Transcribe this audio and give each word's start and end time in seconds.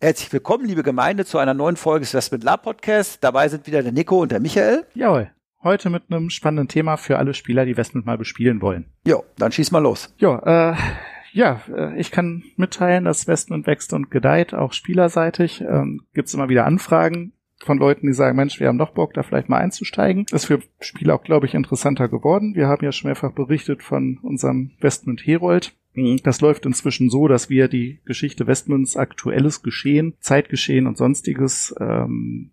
Herzlich 0.00 0.32
willkommen, 0.32 0.64
liebe 0.64 0.84
Gemeinde, 0.84 1.24
zu 1.24 1.38
einer 1.38 1.54
neuen 1.54 1.74
Folge 1.74 2.04
des 2.04 2.14
Westment 2.14 2.44
Lab 2.44 2.62
Podcast. 2.62 3.24
Dabei 3.24 3.48
sind 3.48 3.66
wieder 3.66 3.82
der 3.82 3.90
Nico 3.90 4.22
und 4.22 4.30
der 4.30 4.38
Michael. 4.38 4.86
Jawohl. 4.94 5.32
Heute 5.60 5.90
mit 5.90 6.04
einem 6.08 6.30
spannenden 6.30 6.68
Thema 6.68 6.96
für 6.96 7.18
alle 7.18 7.34
Spieler, 7.34 7.64
die 7.64 7.76
Westment 7.76 8.06
mal 8.06 8.16
bespielen 8.16 8.62
wollen. 8.62 8.84
Jo, 9.04 9.24
dann 9.38 9.50
schieß 9.50 9.72
mal 9.72 9.80
los. 9.80 10.14
Jo, 10.18 10.36
äh, 10.36 10.76
ja, 11.32 11.62
äh, 11.76 11.98
ich 11.98 12.12
kann 12.12 12.44
mitteilen, 12.54 13.06
dass 13.06 13.26
Westment 13.26 13.66
wächst 13.66 13.92
und 13.92 14.08
gedeiht, 14.08 14.54
auch 14.54 14.72
spielerseitig. 14.72 15.62
Ähm, 15.62 16.02
Gibt 16.14 16.28
es 16.28 16.34
immer 16.34 16.48
wieder 16.48 16.64
Anfragen 16.64 17.32
von 17.64 17.78
Leuten, 17.78 18.06
die 18.06 18.12
sagen, 18.12 18.36
Mensch, 18.36 18.60
wir 18.60 18.68
haben 18.68 18.78
doch 18.78 18.92
Bock, 18.92 19.14
da 19.14 19.24
vielleicht 19.24 19.48
mal 19.48 19.58
einzusteigen. 19.58 20.26
Ist 20.30 20.46
für 20.46 20.60
Spieler 20.78 21.16
auch, 21.16 21.24
glaube 21.24 21.46
ich, 21.46 21.54
interessanter 21.54 22.08
geworden. 22.08 22.54
Wir 22.54 22.68
haben 22.68 22.84
ja 22.84 22.92
schon 22.92 23.08
mehrfach 23.08 23.32
berichtet 23.32 23.82
von 23.82 24.18
unserem 24.22 24.70
Westmund 24.78 25.26
Herold. 25.26 25.74
Das 26.22 26.40
läuft 26.40 26.66
inzwischen 26.66 27.10
so, 27.10 27.28
dass 27.28 27.50
wir 27.50 27.68
die 27.68 28.00
Geschichte 28.04 28.46
Westmunds 28.46 28.96
aktuelles 28.96 29.62
Geschehen, 29.62 30.14
Zeitgeschehen 30.20 30.86
und 30.86 30.96
sonstiges 30.96 31.74
ähm, 31.80 32.50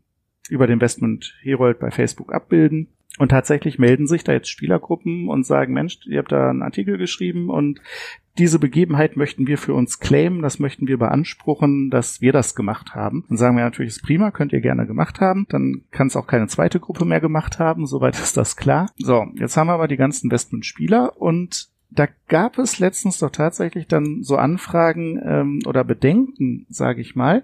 über 0.49 0.67
den 0.67 0.81
Westmund 0.81 1.35
Herold 1.41 1.79
bei 1.79 1.91
Facebook 1.91 2.33
abbilden. 2.33 2.89
Und 3.17 3.29
tatsächlich 3.29 3.79
melden 3.79 4.07
sich 4.07 4.23
da 4.23 4.33
jetzt 4.33 4.49
Spielergruppen 4.49 5.29
und 5.29 5.45
sagen, 5.45 5.73
Mensch, 5.73 5.99
ihr 6.05 6.19
habt 6.19 6.31
da 6.31 6.49
einen 6.49 6.63
Artikel 6.63 6.97
geschrieben 6.97 7.49
und 7.49 7.79
diese 8.37 8.59
Begebenheit 8.59 9.15
möchten 9.15 9.47
wir 9.47 9.57
für 9.57 9.73
uns 9.73 9.99
claimen, 9.99 10.41
das 10.41 10.59
möchten 10.59 10.87
wir 10.87 10.97
beanspruchen, 10.97 11.89
dass 11.89 12.19
wir 12.19 12.33
das 12.33 12.53
gemacht 12.53 12.93
haben. 12.93 13.23
Dann 13.29 13.37
sagen 13.37 13.55
wir 13.55 13.63
natürlich, 13.63 13.93
ist 13.93 14.03
prima, 14.03 14.31
könnt 14.31 14.51
ihr 14.51 14.59
gerne 14.59 14.85
gemacht 14.85 15.21
haben. 15.21 15.45
Dann 15.47 15.83
kann 15.91 16.07
es 16.07 16.17
auch 16.17 16.27
keine 16.27 16.47
zweite 16.47 16.81
Gruppe 16.81 17.05
mehr 17.05 17.21
gemacht 17.21 17.59
haben, 17.59 17.85
soweit 17.85 18.19
ist 18.19 18.35
das 18.35 18.57
klar. 18.57 18.91
So, 18.97 19.27
jetzt 19.35 19.55
haben 19.55 19.67
wir 19.67 19.73
aber 19.73 19.87
die 19.87 19.95
ganzen 19.95 20.29
Westmund-Spieler 20.29 21.15
und 21.21 21.69
da 21.95 22.07
gab 22.27 22.57
es 22.57 22.79
letztens 22.79 23.19
doch 23.19 23.31
tatsächlich 23.31 23.87
dann 23.87 24.23
so 24.23 24.37
Anfragen 24.37 25.21
ähm, 25.23 25.59
oder 25.65 25.83
Bedenken, 25.83 26.65
sage 26.69 27.01
ich 27.01 27.15
mal, 27.15 27.43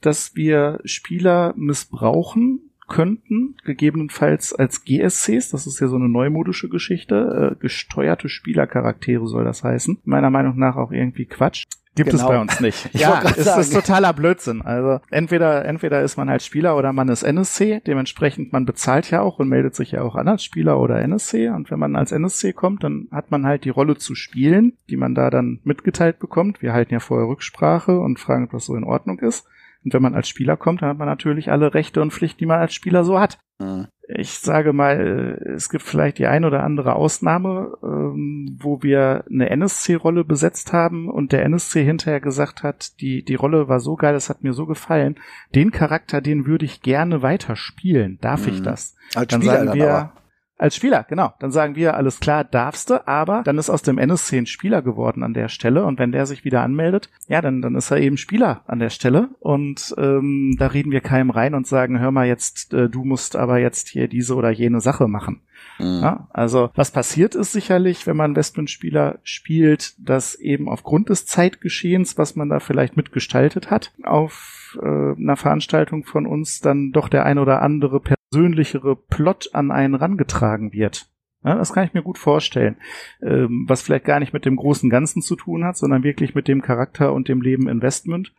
dass 0.00 0.36
wir 0.36 0.80
Spieler 0.84 1.54
missbrauchen 1.56 2.60
könnten, 2.88 3.56
gegebenenfalls 3.64 4.52
als 4.52 4.84
GSCs, 4.84 5.50
das 5.50 5.66
ist 5.66 5.80
ja 5.80 5.88
so 5.88 5.96
eine 5.96 6.08
neumodische 6.08 6.68
Geschichte, 6.68 7.56
äh, 7.56 7.60
gesteuerte 7.60 8.28
Spielercharaktere 8.28 9.26
soll 9.26 9.44
das 9.44 9.64
heißen. 9.64 9.98
Meiner 10.04 10.30
Meinung 10.30 10.56
nach 10.56 10.76
auch 10.76 10.92
irgendwie 10.92 11.26
Quatsch. 11.26 11.64
Gibt 11.96 12.10
genau. 12.10 12.22
es 12.22 12.28
bei 12.28 12.38
uns 12.38 12.60
nicht. 12.60 12.90
Ich 12.96 13.00
ja, 13.00 13.22
es 13.24 13.46
ist 13.46 13.72
totaler 13.72 14.12
Blödsinn. 14.12 14.62
Also 14.62 15.00
entweder 15.10 15.64
entweder 15.64 16.02
ist 16.02 16.16
man 16.16 16.30
halt 16.30 16.42
Spieler 16.42 16.76
oder 16.76 16.92
man 16.92 17.08
ist 17.08 17.22
NSC. 17.22 17.80
Dementsprechend 17.86 18.52
man 18.52 18.64
bezahlt 18.64 19.10
ja 19.10 19.22
auch 19.22 19.38
und 19.38 19.48
meldet 19.48 19.74
sich 19.74 19.92
ja 19.92 20.02
auch 20.02 20.14
an 20.14 20.28
als 20.28 20.44
Spieler 20.44 20.78
oder 20.78 21.00
NSC. 21.00 21.48
Und 21.48 21.70
wenn 21.70 21.78
man 21.78 21.96
als 21.96 22.12
NSC 22.12 22.52
kommt, 22.52 22.84
dann 22.84 23.08
hat 23.10 23.30
man 23.30 23.46
halt 23.46 23.64
die 23.64 23.70
Rolle 23.70 23.96
zu 23.96 24.14
spielen, 24.14 24.74
die 24.88 24.96
man 24.96 25.14
da 25.14 25.30
dann 25.30 25.60
mitgeteilt 25.64 26.18
bekommt. 26.18 26.62
Wir 26.62 26.72
halten 26.72 26.92
ja 26.92 27.00
vorher 27.00 27.28
Rücksprache 27.28 27.98
und 27.98 28.20
fragen, 28.20 28.44
ob 28.44 28.50
das 28.52 28.66
so 28.66 28.76
in 28.76 28.84
Ordnung 28.84 29.18
ist. 29.18 29.46
Und 29.84 29.94
wenn 29.94 30.02
man 30.02 30.14
als 30.14 30.28
Spieler 30.28 30.56
kommt, 30.56 30.82
dann 30.82 30.90
hat 30.90 30.98
man 30.98 31.08
natürlich 31.08 31.50
alle 31.50 31.72
Rechte 31.72 32.02
und 32.02 32.12
Pflichten, 32.12 32.38
die 32.38 32.46
man 32.46 32.60
als 32.60 32.74
Spieler 32.74 33.04
so 33.04 33.20
hat. 33.20 33.38
Mhm. 33.58 33.86
Ich 34.08 34.38
sage 34.38 34.72
mal, 34.72 35.38
äh, 35.44 35.50
es 35.50 35.68
gibt 35.68 35.82
vielleicht 35.82 36.18
die 36.18 36.26
ein 36.26 36.44
oder 36.44 36.62
andere 36.62 36.94
Ausnahme, 36.94 37.76
ähm, 37.82 38.56
wo 38.60 38.82
wir 38.82 39.24
eine 39.28 39.50
NSC-Rolle 39.50 40.24
besetzt 40.24 40.72
haben 40.72 41.08
und 41.08 41.32
der 41.32 41.44
NSC 41.44 41.84
hinterher 41.84 42.20
gesagt 42.20 42.62
hat, 42.62 43.00
die, 43.00 43.24
die 43.24 43.34
Rolle 43.34 43.68
war 43.68 43.80
so 43.80 43.96
geil, 43.96 44.14
es 44.14 44.28
hat 44.30 44.44
mir 44.44 44.52
so 44.52 44.66
gefallen. 44.66 45.16
Den 45.54 45.72
Charakter, 45.72 46.20
den 46.20 46.46
würde 46.46 46.64
ich 46.64 46.82
gerne 46.82 47.22
weiter 47.22 47.56
spielen. 47.56 48.18
Darf 48.20 48.46
mhm. 48.46 48.52
ich 48.52 48.62
das? 48.62 48.96
Als 49.14 49.28
dann 49.28 49.42
Spieler 49.42 49.64
sagen 49.64 49.78
wir, 49.78 49.86
dann 49.86 50.10
als 50.58 50.76
Spieler, 50.76 51.04
genau. 51.08 51.34
Dann 51.38 51.50
sagen 51.50 51.76
wir, 51.76 51.96
alles 51.96 52.20
klar, 52.20 52.44
darfst 52.44 52.90
du, 52.90 53.06
aber 53.06 53.42
dann 53.44 53.58
ist 53.58 53.70
aus 53.70 53.82
dem 53.82 53.98
NSC 53.98 54.38
ein 54.38 54.46
Spieler 54.46 54.82
geworden 54.82 55.22
an 55.22 55.34
der 55.34 55.48
Stelle 55.48 55.84
und 55.84 55.98
wenn 55.98 56.12
der 56.12 56.26
sich 56.26 56.44
wieder 56.44 56.62
anmeldet, 56.62 57.10
ja, 57.28 57.42
dann, 57.42 57.60
dann 57.60 57.74
ist 57.74 57.90
er 57.90 57.98
eben 57.98 58.16
Spieler 58.16 58.62
an 58.66 58.78
der 58.78 58.90
Stelle 58.90 59.28
und 59.40 59.94
ähm, 59.98 60.56
da 60.58 60.68
reden 60.68 60.92
wir 60.92 61.00
keinem 61.00 61.30
rein 61.30 61.54
und 61.54 61.66
sagen, 61.66 61.98
hör 61.98 62.10
mal 62.10 62.26
jetzt, 62.26 62.72
äh, 62.72 62.88
du 62.88 63.04
musst 63.04 63.36
aber 63.36 63.58
jetzt 63.58 63.88
hier 63.88 64.08
diese 64.08 64.34
oder 64.34 64.50
jene 64.50 64.80
Sache 64.80 65.08
machen. 65.08 65.42
Mhm. 65.78 66.00
Ja, 66.02 66.28
also 66.32 66.70
was 66.74 66.90
passiert 66.90 67.34
ist 67.34 67.52
sicherlich, 67.52 68.06
wenn 68.06 68.16
man 68.16 68.36
Westman-Spieler 68.36 69.18
spielt, 69.22 69.94
dass 69.98 70.34
eben 70.34 70.68
aufgrund 70.68 71.10
des 71.10 71.26
Zeitgeschehens, 71.26 72.16
was 72.18 72.36
man 72.36 72.48
da 72.48 72.60
vielleicht 72.60 72.96
mitgestaltet 72.96 73.70
hat, 73.70 73.92
auf 74.02 74.78
äh, 74.80 74.86
einer 74.86 75.36
Veranstaltung 75.36 76.04
von 76.04 76.26
uns 76.26 76.60
dann 76.60 76.92
doch 76.92 77.08
der 77.08 77.26
ein 77.26 77.38
oder 77.38 77.62
andere 77.62 78.00
persönlichere 78.36 78.96
Plot 78.96 79.50
an 79.54 79.70
einen 79.70 79.94
rangetragen 79.94 80.72
wird. 80.72 81.06
Ja, 81.42 81.54
das 81.54 81.72
kann 81.72 81.84
ich 81.84 81.94
mir 81.94 82.02
gut 82.02 82.18
vorstellen. 82.18 82.76
Ähm, 83.22 83.64
was 83.66 83.82
vielleicht 83.82 84.04
gar 84.04 84.20
nicht 84.20 84.34
mit 84.34 84.44
dem 84.44 84.56
großen 84.56 84.90
Ganzen 84.90 85.22
zu 85.22 85.36
tun 85.36 85.64
hat, 85.64 85.76
sondern 85.76 86.02
wirklich 86.02 86.34
mit 86.34 86.48
dem 86.48 86.60
Charakter 86.60 87.14
und 87.14 87.28
dem 87.28 87.40
Leben 87.40 87.68
Investment. 87.68 88.34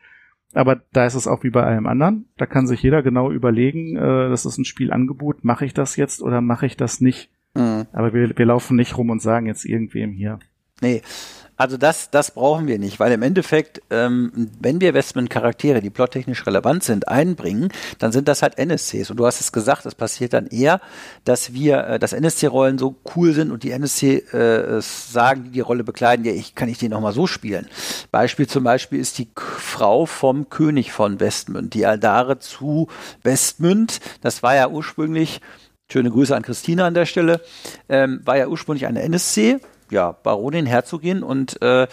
Aber 0.53 0.81
da 0.93 1.05
ist 1.05 1.15
es 1.15 1.27
auch 1.27 1.43
wie 1.43 1.49
bei 1.49 1.63
allem 1.63 1.87
anderen. 1.87 2.27
Da 2.37 2.45
kann 2.45 2.67
sich 2.67 2.83
jeder 2.83 3.01
genau 3.01 3.31
überlegen, 3.31 3.95
äh, 3.95 4.29
das 4.29 4.45
ist 4.45 4.57
ein 4.57 4.65
Spielangebot, 4.65 5.43
mache 5.43 5.65
ich 5.65 5.73
das 5.73 5.95
jetzt 5.95 6.21
oder 6.21 6.41
mache 6.41 6.67
ich 6.67 6.77
das 6.77 7.01
nicht? 7.01 7.31
Mhm. 7.55 7.87
Aber 7.91 8.13
wir, 8.13 8.37
wir 8.37 8.45
laufen 8.45 8.75
nicht 8.75 8.97
rum 8.97 9.09
und 9.09 9.21
sagen 9.21 9.47
jetzt 9.47 9.65
irgendwem 9.65 10.11
hier. 10.11 10.37
Nee, 10.81 11.01
also 11.57 11.77
das, 11.77 12.11
das 12.11 12.31
brauchen 12.31 12.67
wir 12.67 12.77
nicht, 12.77 12.99
weil 12.99 13.11
im 13.11 13.23
Endeffekt, 13.23 13.81
ähm, 13.89 14.51
wenn 14.59 14.79
wir 14.79 14.89
Investment-Charaktere, 14.89 15.81
die 15.81 15.89
plottechnisch 15.89 16.45
relevant 16.45 16.83
sind, 16.83 17.07
einbringen, 17.07 17.69
dann 17.97 18.11
sind 18.11 18.27
das 18.27 18.43
halt 18.43 18.59
NSCs. 18.59 19.09
Und 19.09 19.17
du 19.17 19.25
hast 19.25 19.41
es 19.41 19.51
gesagt, 19.51 19.85
es 19.87 19.95
passiert 19.95 20.33
dann 20.33 20.45
eher, 20.47 20.79
dass 21.25 21.53
wir, 21.53 21.87
äh, 21.87 21.99
dass 21.99 22.13
NSC-Rollen 22.13 22.77
so 22.77 22.95
cool 23.15 23.33
sind 23.33 23.51
und 23.51 23.63
die 23.63 23.71
NSC 23.71 24.17
äh, 24.17 24.81
sagen, 24.81 25.45
die 25.45 25.49
die 25.49 25.61
Rolle 25.61 25.83
bekleiden, 25.83 26.23
ja, 26.25 26.31
ich 26.31 26.53
kann 26.53 26.69
ich 26.69 26.77
die 26.77 26.89
nochmal 26.89 27.13
so 27.13 27.25
spielen. 27.25 27.67
Beispiel 28.11 28.45
zum 28.45 28.63
Beispiel 28.63 28.99
ist 28.99 29.17
die 29.17 29.27
Frau 29.35 30.05
vom 30.05 30.49
König 30.49 30.91
von 30.91 31.19
Westmünd, 31.19 31.73
die 31.73 31.87
Aldare 31.87 32.37
zu 32.37 32.87
Westmünd. 33.23 33.99
Das 34.21 34.43
war 34.43 34.55
ja 34.55 34.69
ursprünglich, 34.69 35.41
schöne 35.91 36.11
Grüße 36.11 36.35
an 36.35 36.43
Christina 36.43 36.85
an 36.85 36.93
der 36.93 37.07
Stelle, 37.07 37.41
ähm, 37.89 38.21
war 38.25 38.37
ja 38.37 38.47
ursprünglich 38.47 38.85
eine 38.85 39.01
NSC 39.01 39.59
ja, 39.91 40.11
Baronin, 40.11 40.65
Herzogin 40.65 41.23
und 41.23 41.61
äh, 41.61 41.87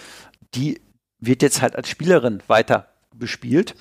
die 0.55 0.81
wird 1.19 1.43
jetzt 1.43 1.63
halt 1.63 1.77
als 1.77 1.89
Spielerin 1.89 2.43
weiter 2.47 2.89
bespielt. 3.15 3.75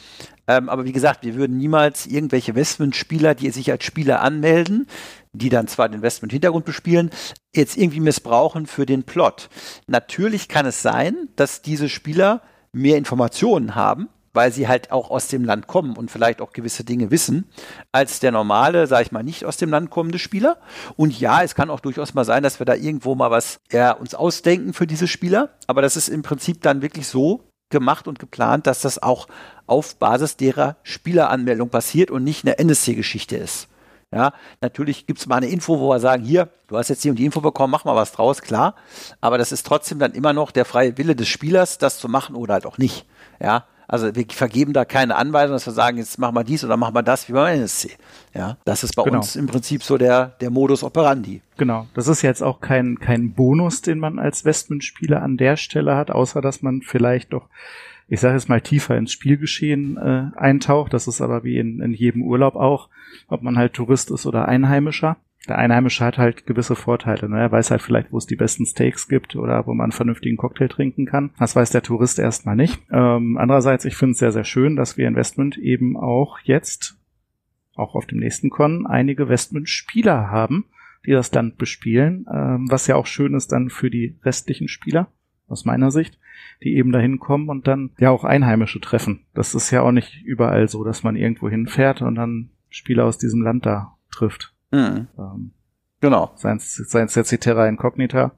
Ähm, 0.48 0.70
aber 0.70 0.86
wie 0.86 0.92
gesagt, 0.92 1.24
wir 1.24 1.36
würden 1.36 1.58
niemals 1.58 2.06
irgendwelche 2.06 2.56
Westmund-Spieler, 2.56 3.36
die 3.36 3.50
sich 3.50 3.72
als 3.72 3.84
Spieler 3.84 4.22
anmelden, 4.22 4.88
die 5.32 5.50
dann 5.50 5.68
zwar 5.68 5.90
den 5.90 6.02
Westmund-Hintergrund 6.02 6.66
bespielen, 6.66 7.10
jetzt 7.56 7.78
irgendwie 7.78 8.02
missbrauchen 8.02 8.68
für 8.68 8.86
den 8.86 9.04
Plot. 9.04 9.50
Natürlich 9.88 10.48
kann 10.50 10.66
es 10.66 10.82
sein, 10.82 11.30
dass 11.36 11.62
diese 11.62 11.90
Spieler 11.90 12.42
mehr 12.72 12.98
Informationen 12.98 13.76
haben, 13.76 14.10
weil 14.34 14.52
sie 14.52 14.68
halt 14.68 14.92
auch 14.92 15.10
aus 15.10 15.28
dem 15.28 15.46
Land 15.46 15.68
kommen 15.68 15.96
und 15.96 16.12
vielleicht 16.12 16.42
auch 16.42 16.52
gewisse 16.52 16.84
Dinge 16.84 17.12
wissen, 17.12 17.46
als 17.92 18.20
der 18.20 18.32
normale, 18.32 18.88
sage 18.88 19.04
ich 19.04 19.12
mal, 19.12 19.24
nicht 19.24 19.46
aus 19.46 19.58
dem 19.58 19.70
Land 19.70 19.90
kommende 19.90 20.20
Spieler. 20.20 20.58
Und 20.96 21.18
ja, 21.20 21.44
es 21.44 21.56
kann 21.56 21.70
auch 21.70 21.80
durchaus 21.80 22.14
mal 22.14 22.26
sein, 22.26 22.44
dass 22.44 22.60
wir 22.60 22.66
da 22.66 22.74
irgendwo 22.74 23.16
mal 23.16 23.32
was 23.32 23.60
ja, 23.72 23.92
uns 23.92 24.16
ausdenken 24.16 24.74
für 24.74 24.88
diese 24.88 25.08
Spieler. 25.08 25.50
Aber 25.68 25.82
das 25.82 25.96
ist 25.96 26.10
im 26.10 26.24
Prinzip 26.24 26.62
dann 26.62 26.82
wirklich 26.82 27.08
so 27.08 27.42
gemacht 27.70 28.08
und 28.08 28.20
geplant, 28.20 28.68
dass 28.68 28.82
das 28.82 29.02
auch 29.02 29.28
auf 29.66 29.96
Basis 29.96 30.38
derer 30.38 30.78
Spieleranmeldung 30.84 31.70
passiert 31.70 32.12
und 32.12 32.24
nicht 32.24 32.46
eine 32.46 32.58
NSC-Geschichte 32.60 33.38
ist. 33.38 33.68
Ja, 34.14 34.32
natürlich 34.62 35.08
gibt 35.08 35.20
es 35.20 35.26
mal 35.26 35.38
eine 35.38 35.48
Info, 35.48 35.80
wo 35.80 35.90
wir 35.90 36.00
sagen, 36.00 36.24
hier, 36.24 36.50
du 36.68 36.78
hast 36.78 36.90
jetzt 36.90 37.02
hier 37.02 37.12
und 37.12 37.18
die 37.18 37.26
Info 37.26 37.42
bekommen, 37.42 37.72
mach 37.72 37.84
mal 37.84 37.96
was 37.96 38.12
draus, 38.12 38.44
klar. 38.44 38.76
Aber 39.22 39.40
das 39.40 39.52
ist 39.52 39.66
trotzdem 39.66 39.98
dann 39.98 40.12
immer 40.12 40.34
noch 40.34 40.52
der 40.52 40.66
freie 40.66 41.00
Wille 41.00 41.16
des 41.16 41.28
Spielers, 41.28 41.80
das 41.80 41.98
zu 41.98 42.08
machen 42.08 42.36
oder 42.36 42.54
halt 42.54 42.68
auch 42.68 42.78
nicht. 42.78 43.08
Ja, 43.40 43.66
also 43.88 44.16
wir 44.16 44.26
vergeben 44.30 44.74
da 44.74 44.86
keine 44.86 45.16
Anweisung, 45.16 45.54
dass 45.56 45.66
wir 45.66 45.74
sagen, 45.74 45.98
jetzt 45.98 46.18
machen 46.18 46.36
wir 46.36 46.44
dies 46.44 46.64
oder 46.64 46.78
machen 46.78 46.96
wir 46.96 47.04
das 47.04 47.28
wie 47.30 47.34
beim 47.34 47.60
NSC. 47.60 47.92
Ja, 48.34 48.58
das 48.66 48.84
ist 48.84 48.96
bei 48.96 49.04
genau. 49.04 49.18
uns 49.18 49.36
im 49.36 49.48
Prinzip 49.48 49.84
so 49.84 49.98
der, 49.98 50.28
der 50.42 50.50
Modus 50.50 50.84
operandi. 50.84 51.42
Genau. 51.58 51.88
Das 51.94 52.08
ist 52.08 52.22
jetzt 52.22 52.42
auch 52.42 52.62
kein, 52.62 53.00
kein 53.00 53.34
Bonus, 53.34 53.82
den 53.82 54.00
man 54.00 54.20
als 54.20 54.46
Westman-Spieler 54.46 55.22
an 55.22 55.38
der 55.38 55.58
Stelle 55.58 55.96
hat, 55.96 56.12
außer 56.12 56.42
dass 56.42 56.62
man 56.62 56.82
vielleicht 56.82 57.34
doch 57.34 57.48
ich 58.10 58.20
sage 58.20 58.36
jetzt 58.36 58.50
mal, 58.50 58.62
tiefer 58.62 58.98
ins 58.98 59.12
Spielgeschehen 59.12 59.98
äh, 59.98 60.38
eintaucht. 60.38 60.94
Das 60.94 61.08
ist 61.08 61.22
aber 61.22 61.44
wie 61.44 61.58
in, 61.58 61.80
in 61.80 61.94
jedem 61.94 62.22
Urlaub 62.22 62.56
auch, 62.56 62.90
ob 63.28 63.42
man 63.42 63.58
halt 63.58 63.74
Tourist 63.74 64.12
ist 64.12 64.26
oder 64.26 64.48
Einheimischer. 64.48 65.18
Der 65.48 65.58
Einheimische 65.58 66.06
hat 66.06 66.18
halt 66.18 66.46
gewisse 66.46 66.76
Vorteile. 66.76 67.28
Ne? 67.28 67.40
Er 67.40 67.52
weiß 67.52 67.72
halt 67.72 67.82
vielleicht, 67.82 68.12
wo 68.12 68.18
es 68.18 68.26
die 68.26 68.36
besten 68.36 68.66
Steaks 68.66 69.08
gibt 69.08 69.36
oder 69.36 69.68
wo 69.68 69.74
man 69.74 69.86
einen 69.86 69.92
vernünftigen 69.92 70.38
Cocktail 70.38 70.70
trinken 70.70 71.06
kann. 71.06 71.32
Das 71.38 71.56
weiß 71.56 71.72
der 71.72 71.82
Tourist 71.82 72.18
erstmal 72.18 72.56
nicht. 72.56 72.82
Ähm, 72.92 73.38
andererseits, 73.38 73.86
ich 73.86 73.96
finde 73.96 74.14
es 74.14 74.20
sehr, 74.20 74.32
sehr 74.32 74.46
schön, 74.46 74.76
dass 74.76 74.98
wir 74.98 75.08
Investment 75.08 75.58
eben 75.58 75.98
auch 75.98 76.40
jetzt, 76.44 76.98
auch 77.76 77.96
auf 77.96 78.06
dem 78.06 78.20
nächsten 78.20 78.50
Con, 78.50 78.88
einige 78.88 79.24
Investment-Spieler 79.24 80.30
haben, 80.30 80.66
die 81.06 81.12
das 81.12 81.34
Land 81.34 81.58
bespielen, 81.58 82.26
ähm, 82.34 82.68
was 82.70 82.88
ja 82.88 82.96
auch 82.96 83.06
schön 83.06 83.34
ist 83.34 83.52
dann 83.52 83.70
für 83.70 83.90
die 83.90 84.16
restlichen 84.24 84.70
Spieler, 84.70 85.10
aus 85.50 85.66
meiner 85.66 85.92
Sicht, 85.92 86.18
die 86.64 86.76
eben 86.76 86.94
dahin 86.94 87.20
kommen 87.20 87.50
und 87.50 87.68
dann 87.68 87.92
ja 87.98 88.12
auch 88.12 88.24
Einheimische 88.24 88.80
treffen. 88.80 89.26
Das 89.34 89.54
ist 89.56 89.72
ja 89.72 89.82
auch 89.82 89.92
nicht 89.92 90.24
überall 90.24 90.70
so, 90.70 90.86
dass 90.86 91.04
man 91.04 91.18
irgendwo 91.18 91.50
hinfährt 91.50 92.02
und 92.02 92.16
dann 92.16 92.52
Spieler 92.70 93.06
aus 93.06 93.18
diesem 93.18 93.42
Land 93.42 93.66
da 93.66 93.98
trifft. 94.10 94.53
Mhm. 94.74 95.08
Ähm, 95.18 95.52
genau. 96.02 96.32
Seien 96.36 96.58
es 96.58 97.16
jetzt 97.16 97.32
die 97.32 97.38
Terra 97.38 97.68
Incognita. 97.68 98.32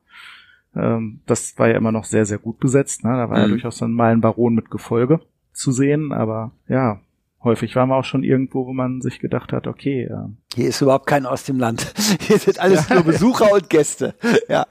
Ähm, 0.76 1.22
das 1.26 1.58
war 1.58 1.70
ja 1.70 1.78
immer 1.78 1.92
noch 1.92 2.04
sehr, 2.04 2.26
sehr 2.26 2.38
gut 2.38 2.60
besetzt. 2.60 3.04
Ne? 3.04 3.12
Da 3.12 3.30
war 3.30 3.38
mhm. 3.38 3.44
ja 3.44 3.48
durchaus 3.48 3.78
dann 3.78 3.94
mal 3.94 4.12
ein 4.12 4.22
Baron 4.22 4.54
mit 4.54 4.70
Gefolge 4.70 5.22
zu 5.54 5.72
sehen, 5.72 6.12
aber 6.12 6.52
ja, 6.68 7.00
häufig 7.44 7.76
waren 7.78 7.88
wir 7.88 7.96
auch 7.96 8.04
schon 8.04 8.24
irgendwo, 8.24 8.68
wo 8.68 8.74
man 8.74 9.02
sich 9.02 9.20
gedacht 9.20 9.54
hat, 9.54 9.68
okay. 9.68 10.04
Äh, 10.04 10.28
Hier 10.54 10.68
ist 10.68 10.82
überhaupt 10.82 11.08
keiner 11.08 11.32
aus 11.32 11.46
dem 11.46 11.58
Land. 11.58 11.94
Hier 12.20 12.38
sind 12.38 12.60
alles 12.60 12.90
nur 12.90 13.04
Besucher 13.04 13.54
und 13.54 13.70
Gäste. 13.70 14.16
Ja. 14.50 14.68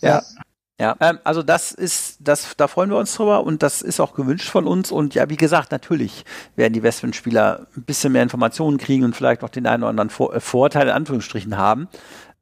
Ja. 0.00 0.08
ja. 0.08 0.22
Ja, 0.84 0.96
ähm, 1.00 1.18
also 1.24 1.42
das 1.42 1.72
ist, 1.72 2.18
das, 2.20 2.58
da 2.58 2.68
freuen 2.68 2.90
wir 2.90 2.98
uns 2.98 3.14
drüber 3.14 3.42
und 3.44 3.62
das 3.62 3.80
ist 3.80 4.00
auch 4.00 4.12
gewünscht 4.12 4.50
von 4.50 4.66
uns. 4.66 4.92
Und 4.92 5.14
ja, 5.14 5.30
wie 5.30 5.38
gesagt, 5.38 5.72
natürlich 5.72 6.26
werden 6.56 6.74
die 6.74 6.82
Westwind-Spieler 6.82 7.66
ein 7.74 7.82
bisschen 7.84 8.12
mehr 8.12 8.22
Informationen 8.22 8.76
kriegen 8.76 9.02
und 9.02 9.16
vielleicht 9.16 9.42
auch 9.44 9.48
den 9.48 9.66
einen 9.66 9.82
oder 9.82 9.88
anderen 9.88 10.10
Vor 10.10 10.34
äh, 10.34 10.40
Vorteil 10.40 10.88
in 10.88 10.92
Anführungsstrichen 10.92 11.56
haben. 11.56 11.88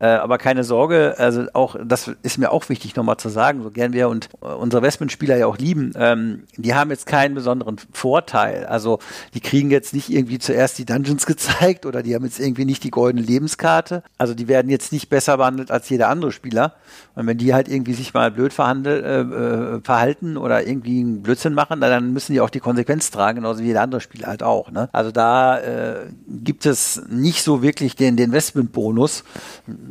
Äh, 0.03 0.07
aber 0.07 0.37
keine 0.37 0.65
Sorge, 0.65 1.15
also 1.19 1.45
auch, 1.53 1.77
das 1.81 2.11
ist 2.23 2.37
mir 2.37 2.51
auch 2.51 2.69
wichtig 2.69 2.97
nochmal 2.97 3.19
zu 3.19 3.29
sagen, 3.29 3.63
so 3.63 3.71
gern 3.71 3.93
wir 3.93 4.09
und 4.09 4.31
äh, 4.43 4.47
unsere 4.47 4.83
Westman-Spieler 4.83 5.37
ja 5.37 5.47
auch 5.47 5.59
lieben, 5.59 5.93
ähm, 5.95 6.43
die 6.57 6.75
haben 6.75 6.91
jetzt 6.91 7.07
keinen 7.07 7.37
besonderen 7.37 7.77
Vorteil. 7.93 8.67
Also 8.67 8.99
die 9.35 9.41
kriegen 9.41 9.71
jetzt 9.71 9.95
nicht 9.95 10.11
irgendwie 10.11 10.41
zuerst 10.41 10.77
die 10.79 10.87
Dungeons 10.87 11.25
gezeigt 11.33 11.87
oder 11.87 12.03
die 12.03 12.17
haben 12.17 12.25
jetzt 12.25 12.41
irgendwie 12.41 12.65
nicht 12.65 12.83
die 12.83 12.91
goldene 12.91 13.25
Lebenskarte. 13.25 14.03
Also 14.19 14.35
die 14.35 14.49
werden 14.49 14.69
jetzt 14.73 14.91
nicht 14.91 15.09
besser 15.09 15.37
behandelt 15.37 15.71
als 15.71 15.89
jeder 15.89 16.09
andere 16.09 16.33
Spieler. 16.33 16.75
Und 17.15 17.29
wenn 17.29 17.39
die 17.39 17.55
halt 17.55 17.69
irgendwie 17.69 17.95
sich 17.95 18.13
mal 18.13 18.33
blöd 18.33 18.53
äh, 18.59 19.21
äh, 19.21 19.81
verhalten 19.85 20.37
oder 20.37 20.67
irgendwie 20.67 20.99
einen 20.99 21.23
Blödsinn 21.23 21.55
machen, 21.55 21.81
dann 21.81 22.13
müssen 22.13 22.33
die 22.33 22.41
auch 22.41 22.51
die 22.51 22.59
Konsequenz 22.59 23.13
tragen, 23.13 23.37
genauso 23.37 23.63
wie 23.63 23.67
jeder 23.67 23.83
andere 23.83 24.01
Spieler 24.01 24.27
halt 24.27 24.43
auch. 24.43 24.73
Ne? 24.73 24.89
Also 24.93 25.13
da 25.13 25.59
äh, 25.59 26.07
gibt 26.27 26.67
es 26.67 27.05
nicht 27.09 27.45
so 27.45 27.63
wirklich 27.63 27.95
den, 27.95 28.17
den 28.17 28.31
Investment-Bonus 28.31 29.23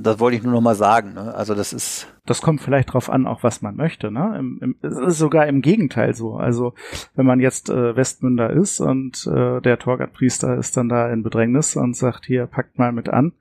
das 0.01 0.19
wollte 0.19 0.37
ich 0.37 0.43
nur 0.43 0.53
noch 0.53 0.61
mal 0.61 0.75
sagen. 0.75 1.13
Ne? 1.13 1.33
Also 1.33 1.55
das 1.55 1.73
ist. 1.73 2.07
Das 2.25 2.41
kommt 2.41 2.61
vielleicht 2.61 2.93
drauf 2.93 3.09
an, 3.09 3.25
auch 3.25 3.43
was 3.43 3.61
man 3.61 3.75
möchte. 3.75 4.11
Ne? 4.11 4.35
Im, 4.37 4.59
im, 4.61 4.75
es 4.81 4.97
ist 4.97 5.17
sogar 5.17 5.47
im 5.47 5.61
Gegenteil 5.61 6.13
so. 6.13 6.35
Also 6.35 6.73
wenn 7.15 7.25
man 7.25 7.39
jetzt 7.39 7.69
äh, 7.69 7.95
Westmünder 7.95 8.51
ist 8.51 8.79
und 8.79 9.25
äh, 9.27 9.59
der 9.61 9.79
Torgat-Priester 9.79 10.57
ist 10.57 10.77
dann 10.77 10.89
da 10.89 11.11
in 11.11 11.23
Bedrängnis 11.23 11.75
und 11.75 11.95
sagt, 11.95 12.25
hier, 12.25 12.45
packt 12.45 12.77
mal 12.77 12.91
mit 12.91 13.09
an 13.09 13.33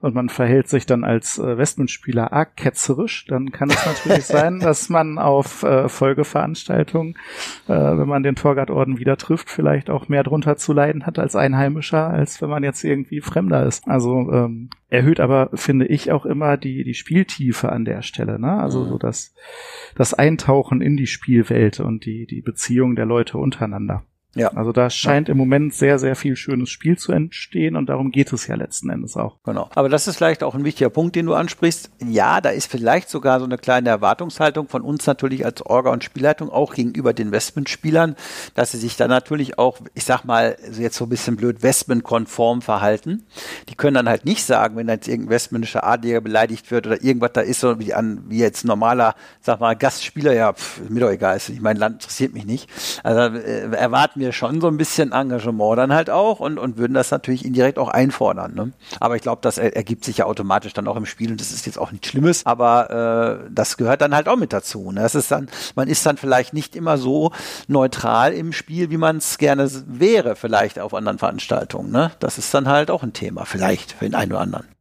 und 0.00 0.14
man 0.14 0.28
verhält 0.28 0.68
sich 0.68 0.84
dann 0.84 1.04
als 1.04 1.38
äh, 1.38 1.56
Westman-Spieler 1.56 2.32
arg 2.32 2.56
ketzerisch, 2.56 3.24
dann 3.26 3.50
kann 3.50 3.70
es 3.70 3.86
natürlich 3.86 4.24
sein, 4.26 4.60
dass 4.60 4.88
man 4.88 5.18
auf 5.18 5.62
äh, 5.62 5.88
Folgeveranstaltungen, 5.88 7.16
äh, 7.66 7.72
wenn 7.72 8.06
man 8.06 8.22
den 8.22 8.36
Torgard-Orden 8.36 8.98
wieder 8.98 9.16
trifft, 9.16 9.48
vielleicht 9.48 9.88
auch 9.88 10.08
mehr 10.08 10.22
drunter 10.22 10.56
zu 10.56 10.72
leiden 10.72 11.06
hat 11.06 11.18
als 11.18 11.34
Einheimischer, 11.34 12.08
als 12.08 12.42
wenn 12.42 12.50
man 12.50 12.62
jetzt 12.62 12.84
irgendwie 12.84 13.20
Fremder 13.20 13.64
ist. 13.64 13.88
Also 13.88 14.30
ähm, 14.30 14.68
erhöht 14.88 15.18
aber, 15.18 15.50
finde 15.54 15.86
ich, 15.86 16.12
auch 16.12 16.26
immer 16.26 16.56
die, 16.56 16.84
die 16.84 16.94
Spieltiefe 16.94 17.72
an 17.72 17.84
der 17.84 18.02
Stelle. 18.02 18.25
Ne? 18.38 18.52
Also 18.52 18.84
mhm. 18.84 18.88
so 18.88 18.98
das, 18.98 19.34
das 19.94 20.14
Eintauchen 20.14 20.80
in 20.80 20.96
die 20.96 21.06
Spielwelt 21.06 21.80
und 21.80 22.04
die, 22.04 22.26
die 22.26 22.42
Beziehung 22.42 22.96
der 22.96 23.06
Leute 23.06 23.38
untereinander. 23.38 24.04
Ja. 24.36 24.48
Also 24.48 24.72
da 24.72 24.90
scheint 24.90 25.28
ja. 25.28 25.32
im 25.32 25.38
Moment 25.38 25.74
sehr, 25.74 25.98
sehr 25.98 26.14
viel 26.14 26.36
schönes 26.36 26.70
Spiel 26.70 26.98
zu 26.98 27.12
entstehen 27.12 27.74
und 27.74 27.88
darum 27.88 28.10
geht 28.12 28.32
es 28.32 28.46
ja 28.46 28.54
letzten 28.54 28.90
Endes 28.90 29.16
auch. 29.16 29.36
Genau. 29.44 29.70
Aber 29.74 29.88
das 29.88 30.06
ist 30.06 30.16
vielleicht 30.16 30.42
auch 30.42 30.54
ein 30.54 30.64
wichtiger 30.64 30.90
Punkt, 30.90 31.16
den 31.16 31.26
du 31.26 31.34
ansprichst. 31.34 31.90
Ja, 32.06 32.40
da 32.40 32.50
ist 32.50 32.70
vielleicht 32.70 33.08
sogar 33.08 33.40
so 33.40 33.46
eine 33.46 33.58
kleine 33.58 33.88
Erwartungshaltung 33.88 34.68
von 34.68 34.82
uns 34.82 35.06
natürlich 35.06 35.44
als 35.44 35.64
Orga 35.64 35.90
und 35.90 36.04
Spielleitung 36.04 36.50
auch 36.50 36.74
gegenüber 36.74 37.14
den 37.14 37.32
Westman-Spielern, 37.32 38.14
dass 38.54 38.72
sie 38.72 38.78
sich 38.78 38.96
dann 38.96 39.08
natürlich 39.08 39.58
auch, 39.58 39.78
ich 39.94 40.04
sag 40.04 40.24
mal, 40.24 40.56
jetzt 40.78 40.96
so 40.96 41.06
ein 41.06 41.08
bisschen 41.08 41.36
blöd 41.36 41.62
Westman-konform 41.62 42.62
verhalten. 42.62 43.24
Die 43.68 43.74
können 43.74 43.94
dann 43.94 44.08
halt 44.08 44.24
nicht 44.24 44.44
sagen, 44.44 44.76
wenn 44.76 44.88
jetzt 44.88 45.08
irgendein 45.08 45.30
westmännischer 45.30 45.84
Adliger 45.84 46.20
beleidigt 46.20 46.70
wird 46.70 46.86
oder 46.86 47.02
irgendwas 47.02 47.32
da 47.32 47.40
ist, 47.40 47.60
so 47.60 47.78
wie, 47.78 47.94
an, 47.94 48.24
wie 48.28 48.38
jetzt 48.38 48.64
normaler, 48.64 49.14
sag 49.40 49.60
mal, 49.60 49.74
Gastspieler, 49.74 50.34
ja, 50.34 50.52
pff, 50.52 50.88
mir 50.88 51.00
doch 51.00 51.10
egal, 51.10 51.38
ich 51.38 51.60
mein 51.60 51.76
Land 51.76 51.96
interessiert 51.96 52.34
mich 52.34 52.44
nicht. 52.44 52.68
Also 53.02 53.36
äh, 53.36 53.70
erwarten 53.74 54.20
wir 54.20 54.25
wir 54.26 54.32
schon 54.32 54.60
so 54.60 54.66
ein 54.68 54.76
bisschen 54.76 55.12
Engagement 55.12 55.78
dann 55.78 55.92
halt 55.92 56.10
auch 56.10 56.40
und, 56.40 56.58
und 56.58 56.76
würden 56.76 56.94
das 56.94 57.10
natürlich 57.10 57.44
indirekt 57.44 57.78
auch 57.78 57.88
einfordern. 57.88 58.54
Ne? 58.54 58.72
Aber 59.00 59.16
ich 59.16 59.22
glaube, 59.22 59.38
das 59.42 59.56
er, 59.56 59.76
ergibt 59.76 60.04
sich 60.04 60.18
ja 60.18 60.26
automatisch 60.26 60.72
dann 60.72 60.88
auch 60.88 60.96
im 60.96 61.06
Spiel 61.06 61.30
und 61.30 61.40
das 61.40 61.52
ist 61.52 61.66
jetzt 61.66 61.78
auch 61.78 61.92
nichts 61.92 62.08
Schlimmes, 62.08 62.44
aber 62.44 63.40
äh, 63.46 63.50
das 63.50 63.76
gehört 63.76 64.00
dann 64.00 64.14
halt 64.14 64.28
auch 64.28 64.36
mit 64.36 64.52
dazu. 64.52 64.92
Ne? 64.92 65.00
Das 65.00 65.14
ist 65.14 65.30
dann, 65.30 65.48
man 65.74 65.88
ist 65.88 66.04
dann 66.04 66.16
vielleicht 66.16 66.52
nicht 66.52 66.76
immer 66.76 66.98
so 66.98 67.32
neutral 67.68 68.32
im 68.32 68.52
Spiel, 68.52 68.90
wie 68.90 68.96
man 68.96 69.18
es 69.18 69.38
gerne 69.38 69.70
wäre, 69.86 70.36
vielleicht 70.36 70.78
auf 70.78 70.92
anderen 70.92 71.18
Veranstaltungen. 71.18 71.90
Ne? 71.90 72.10
Das 72.18 72.38
ist 72.38 72.52
dann 72.52 72.68
halt 72.68 72.90
auch 72.90 73.02
ein 73.02 73.12
Thema, 73.12 73.44
vielleicht 73.44 73.92
für 73.92 74.04
den 74.04 74.14
einen 74.14 74.32
oder 74.32 74.40
anderen. 74.40 74.75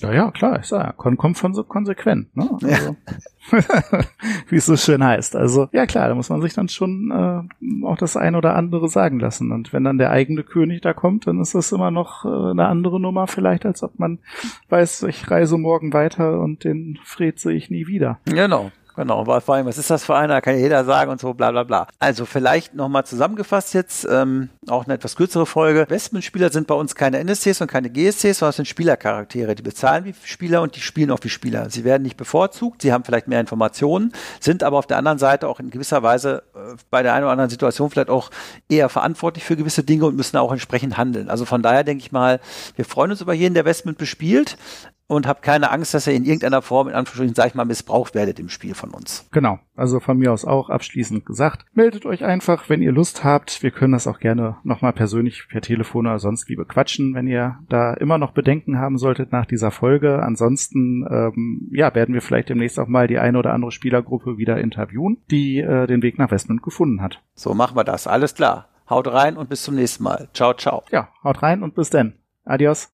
Ja, 0.00 0.12
ja, 0.12 0.30
klar, 0.32 0.58
ich 0.58 0.66
sag, 0.66 0.96
kommt 0.96 1.38
von 1.38 1.54
so 1.54 1.62
konsequent, 1.62 2.36
ne? 2.36 2.50
Also, 2.50 2.96
ja. 3.52 3.60
wie 4.48 4.56
es 4.56 4.66
so 4.66 4.76
schön 4.76 5.04
heißt. 5.04 5.36
Also, 5.36 5.68
ja 5.70 5.86
klar, 5.86 6.08
da 6.08 6.16
muss 6.16 6.30
man 6.30 6.42
sich 6.42 6.52
dann 6.52 6.68
schon 6.68 7.12
äh, 7.12 7.86
auch 7.86 7.96
das 7.96 8.16
ein 8.16 8.34
oder 8.34 8.56
andere 8.56 8.88
sagen 8.88 9.20
lassen. 9.20 9.52
Und 9.52 9.72
wenn 9.72 9.84
dann 9.84 9.98
der 9.98 10.10
eigene 10.10 10.42
König 10.42 10.80
da 10.80 10.94
kommt, 10.94 11.28
dann 11.28 11.40
ist 11.40 11.54
das 11.54 11.70
immer 11.70 11.92
noch 11.92 12.24
äh, 12.24 12.50
eine 12.50 12.66
andere 12.66 12.98
Nummer, 12.98 13.28
vielleicht, 13.28 13.64
als 13.66 13.84
ob 13.84 13.98
man 13.98 14.18
weiß, 14.68 15.04
ich 15.04 15.30
reise 15.30 15.58
morgen 15.58 15.92
weiter 15.92 16.40
und 16.40 16.64
den 16.64 16.98
Fred 17.04 17.38
sehe 17.38 17.54
ich 17.54 17.70
nie 17.70 17.86
wieder. 17.86 18.18
Genau. 18.24 18.72
Genau, 18.96 19.24
vor 19.40 19.54
allem, 19.56 19.66
was 19.66 19.76
ist 19.76 19.90
das 19.90 20.04
für 20.04 20.14
einer, 20.14 20.40
kann 20.40 20.54
ja 20.54 20.60
jeder 20.60 20.84
sagen 20.84 21.10
und 21.10 21.20
so, 21.20 21.34
bla 21.34 21.50
bla 21.50 21.64
bla. 21.64 21.88
Also 21.98 22.26
vielleicht 22.26 22.74
nochmal 22.74 23.04
zusammengefasst 23.04 23.74
jetzt, 23.74 24.06
ähm, 24.08 24.50
auch 24.68 24.84
eine 24.84 24.94
etwas 24.94 25.16
kürzere 25.16 25.46
Folge. 25.46 25.86
Westman-Spieler 25.88 26.52
sind 26.52 26.68
bei 26.68 26.76
uns 26.76 26.94
keine 26.94 27.18
NSCs 27.18 27.60
und 27.60 27.66
keine 27.66 27.90
GSCs, 27.90 28.38
sondern 28.38 28.50
es 28.50 28.56
sind 28.56 28.68
Spielercharaktere. 28.68 29.56
Die 29.56 29.62
bezahlen 29.62 30.04
wie 30.04 30.14
Spieler 30.22 30.62
und 30.62 30.76
die 30.76 30.80
spielen 30.80 31.10
auch 31.10 31.18
wie 31.22 31.28
Spieler. 31.28 31.70
Sie 31.70 31.82
werden 31.82 32.04
nicht 32.04 32.16
bevorzugt, 32.16 32.82
sie 32.82 32.92
haben 32.92 33.02
vielleicht 33.02 33.26
mehr 33.26 33.40
Informationen, 33.40 34.12
sind 34.38 34.62
aber 34.62 34.78
auf 34.78 34.86
der 34.86 34.98
anderen 34.98 35.18
Seite 35.18 35.48
auch 35.48 35.58
in 35.58 35.70
gewisser 35.70 36.04
Weise 36.04 36.44
äh, 36.54 36.76
bei 36.90 37.02
der 37.02 37.14
einen 37.14 37.24
oder 37.24 37.32
anderen 37.32 37.50
Situation 37.50 37.90
vielleicht 37.90 38.10
auch 38.10 38.30
eher 38.68 38.88
verantwortlich 38.88 39.42
für 39.42 39.56
gewisse 39.56 39.82
Dinge 39.82 40.06
und 40.06 40.14
müssen 40.14 40.36
auch 40.36 40.52
entsprechend 40.52 40.96
handeln. 40.96 41.28
Also 41.28 41.44
von 41.46 41.62
daher 41.62 41.82
denke 41.82 42.04
ich 42.04 42.12
mal, 42.12 42.38
wir 42.76 42.84
freuen 42.84 43.10
uns 43.10 43.20
über 43.20 43.34
jeden, 43.34 43.54
der 43.54 43.64
Westman 43.64 43.96
bespielt 43.96 44.56
und 45.06 45.26
habt 45.26 45.42
keine 45.42 45.70
Angst, 45.70 45.92
dass 45.92 46.06
ihr 46.06 46.14
in 46.14 46.24
irgendeiner 46.24 46.62
Form, 46.62 46.88
in 46.88 46.94
Anführungsstrichen, 46.94 47.34
sag 47.34 47.48
ich 47.48 47.54
mal, 47.54 47.64
missbraucht 47.64 48.14
werdet 48.14 48.38
im 48.40 48.48
Spiel 48.48 48.74
von 48.74 48.90
uns. 48.90 49.28
Genau. 49.32 49.58
Also 49.76 50.00
von 50.00 50.18
mir 50.18 50.32
aus 50.32 50.44
auch 50.44 50.70
abschließend 50.70 51.26
gesagt. 51.26 51.66
Meldet 51.72 52.06
euch 52.06 52.24
einfach, 52.24 52.68
wenn 52.68 52.80
ihr 52.80 52.92
Lust 52.92 53.24
habt. 53.24 53.62
Wir 53.62 53.70
können 53.70 53.92
das 53.92 54.06
auch 54.06 54.18
gerne 54.18 54.56
nochmal 54.62 54.92
persönlich 54.92 55.46
per 55.48 55.60
Telefon 55.60 56.06
oder 56.06 56.18
sonst 56.18 56.48
wie 56.48 56.56
bequatschen, 56.56 57.14
wenn 57.14 57.26
ihr 57.26 57.58
da 57.68 57.94
immer 57.94 58.18
noch 58.18 58.32
Bedenken 58.32 58.78
haben 58.78 58.96
solltet 58.96 59.32
nach 59.32 59.46
dieser 59.46 59.70
Folge. 59.70 60.22
Ansonsten, 60.22 61.06
ähm, 61.10 61.68
ja, 61.72 61.94
werden 61.94 62.14
wir 62.14 62.22
vielleicht 62.22 62.48
demnächst 62.48 62.78
auch 62.78 62.88
mal 62.88 63.06
die 63.06 63.18
eine 63.18 63.38
oder 63.38 63.52
andere 63.52 63.72
Spielergruppe 63.72 64.38
wieder 64.38 64.58
interviewen, 64.58 65.18
die 65.30 65.58
äh, 65.58 65.86
den 65.86 66.02
Weg 66.02 66.18
nach 66.18 66.30
Westmund 66.30 66.62
gefunden 66.62 67.02
hat. 67.02 67.20
So 67.34 67.52
machen 67.54 67.76
wir 67.76 67.84
das. 67.84 68.06
Alles 68.06 68.34
klar. 68.34 68.68
Haut 68.88 69.08
rein 69.08 69.36
und 69.36 69.48
bis 69.48 69.62
zum 69.62 69.74
nächsten 69.74 70.04
Mal. 70.04 70.28
Ciao, 70.34 70.54
ciao. 70.54 70.82
Ja, 70.90 71.08
haut 71.22 71.42
rein 71.42 71.62
und 71.62 71.74
bis 71.74 71.90
dann. 71.90 72.14
Adios. 72.44 72.93